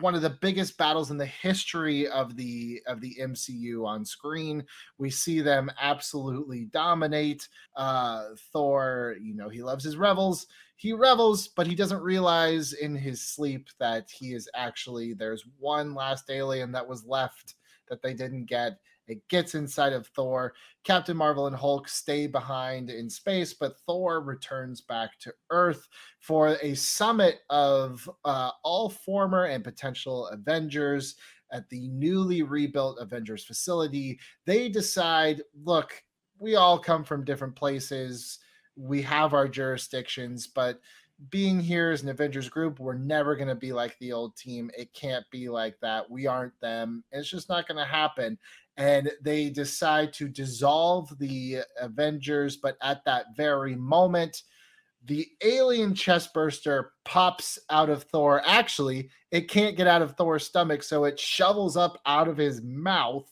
[0.00, 4.64] One of the biggest battles in the history of the of the MCU on screen.
[4.98, 7.46] We see them absolutely dominate.
[7.76, 10.46] Uh, Thor, you know, he loves his revels.
[10.76, 15.94] He revels, but he doesn't realize in his sleep that he is actually there's one
[15.94, 17.54] last alien that was left
[17.88, 18.78] that they didn't get.
[19.12, 20.54] It gets inside of Thor.
[20.84, 25.86] Captain Marvel and Hulk stay behind in space, but Thor returns back to Earth
[26.18, 31.16] for a summit of uh, all former and potential Avengers
[31.52, 34.18] at the newly rebuilt Avengers facility.
[34.46, 36.02] They decide look,
[36.38, 38.38] we all come from different places,
[38.76, 40.80] we have our jurisdictions, but
[41.30, 44.70] being here as an Avengers group, we're never going to be like the old team.
[44.76, 46.10] It can't be like that.
[46.10, 47.04] We aren't them.
[47.12, 48.38] It's just not going to happen.
[48.76, 54.42] And they decide to dissolve the Avengers, but at that very moment,
[55.04, 58.40] the alien chest burster pops out of Thor.
[58.46, 62.62] Actually, it can't get out of Thor's stomach, so it shovels up out of his
[62.62, 63.28] mouth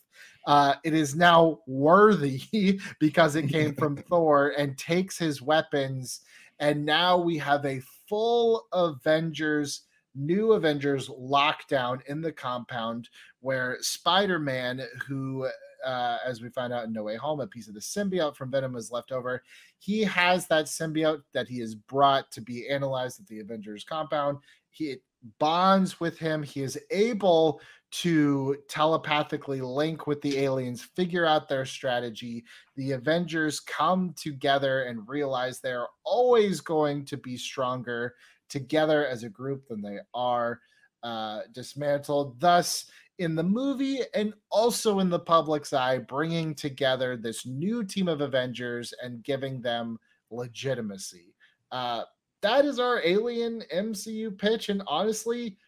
[0.47, 2.41] Uh, it is now worthy
[3.01, 6.23] because it came from Thor and takes his weapons.
[6.61, 9.83] And now we have a full Avengers,
[10.15, 13.09] new Avengers lockdown in the compound
[13.41, 15.49] where Spider Man, who
[15.85, 18.51] uh, as we find out in No Way Home, a piece of the symbiote from
[18.51, 19.43] Venom is left over.
[19.79, 24.39] He has that symbiote that he has brought to be analyzed at the Avengers compound.
[24.71, 24.97] He
[25.39, 26.43] bonds with him.
[26.43, 32.45] He is able to telepathically link with the aliens, figure out their strategy.
[32.77, 38.15] The Avengers come together and realize they're always going to be stronger
[38.49, 40.61] together as a group than they are
[41.03, 42.39] uh, dismantled.
[42.41, 42.87] Thus,
[43.19, 48.23] in the movie and also in the public's eye, bringing together this new team of
[48.23, 49.99] Avengers and giving them
[50.31, 51.35] legitimacy.
[51.71, 52.03] Uh,
[52.41, 54.71] that is our Alien MCU pitch.
[54.71, 55.59] And honestly,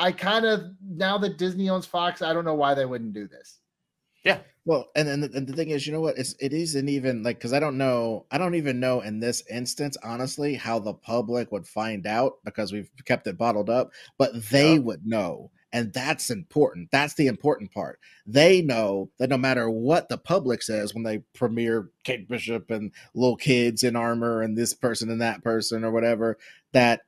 [0.00, 3.28] I kind of now that Disney owns Fox, I don't know why they wouldn't do
[3.28, 3.58] this.
[4.24, 4.38] Yeah.
[4.64, 6.18] Well, and and the, and the thing is, you know what?
[6.18, 8.26] It's it isn't even like because I don't know.
[8.30, 12.72] I don't even know in this instance, honestly, how the public would find out because
[12.72, 13.92] we've kept it bottled up.
[14.18, 14.80] But they yeah.
[14.80, 16.90] would know and that's important.
[16.90, 18.00] That's the important part.
[18.26, 22.90] They know that no matter what the public says when they premiere Kate Bishop and
[23.14, 26.38] little kids in armor and this person and that person or whatever,
[26.72, 27.02] that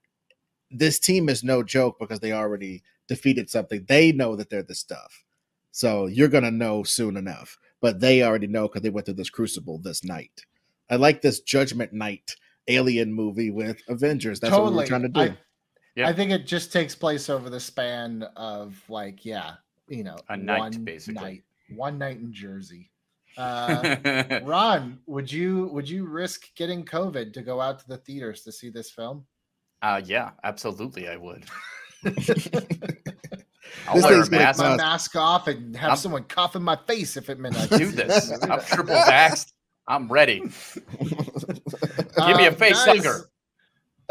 [0.72, 3.84] this team is no joke because they already defeated something.
[3.88, 5.24] They know that they're the stuff.
[5.70, 7.58] So you're going to know soon enough.
[7.80, 10.44] But they already know because they went through this crucible this night.
[10.88, 12.36] I like this Judgment Night
[12.68, 14.38] alien movie with Avengers.
[14.38, 14.76] That's totally.
[14.76, 15.20] what we're trying to do.
[15.20, 15.38] I-
[15.94, 16.08] yeah.
[16.08, 19.54] I think it just takes place over the span of like, yeah,
[19.88, 21.22] you know, a night basically.
[21.22, 21.42] Night,
[21.74, 22.90] one night in Jersey.
[23.36, 23.96] Uh,
[24.42, 28.52] Ron, would you would you risk getting COVID to go out to the theaters to
[28.52, 29.26] see this film?
[29.82, 31.44] Uh, yeah, absolutely, I would.
[33.88, 34.60] I'll this wear a mask.
[34.60, 37.66] my mask off and have I'm, someone cough in my face if it meant I
[37.66, 38.30] do this.
[38.42, 39.52] I'm triple vaxxed.
[39.88, 40.38] I'm ready.
[41.00, 43.32] Give me a face uh, sucker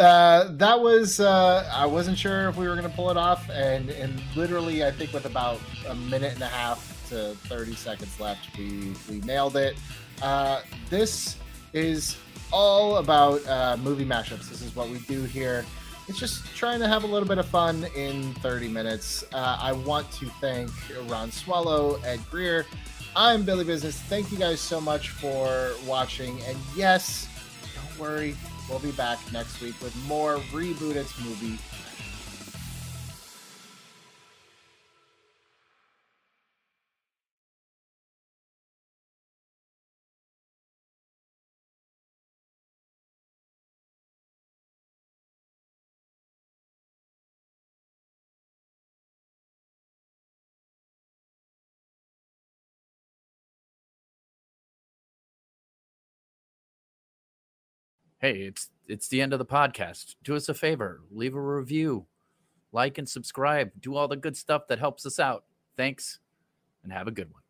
[0.01, 3.49] uh, that was uh, I wasn't sure if we were going to pull it off,
[3.49, 8.19] and and literally I think with about a minute and a half to 30 seconds
[8.19, 9.75] left, we we nailed it.
[10.21, 11.37] Uh, this
[11.73, 12.17] is
[12.51, 14.49] all about uh, movie mashups.
[14.49, 15.65] This is what we do here.
[16.07, 19.23] It's just trying to have a little bit of fun in 30 minutes.
[19.33, 20.69] Uh, I want to thank
[21.07, 22.65] Ron Swallow, Ed Greer.
[23.15, 23.99] I'm Billy Business.
[24.01, 26.41] Thank you guys so much for watching.
[26.43, 27.27] And yes,
[27.75, 28.35] don't worry,
[28.71, 31.57] We'll be back next week with more Reboot It's Movie
[58.21, 60.15] hey, it's it's the end of the podcast.
[60.23, 62.05] Do us a favor, leave a review,
[62.71, 65.43] like and subscribe, do all the good stuff that helps us out.
[65.75, 66.19] Thanks,
[66.83, 67.40] and have a good one.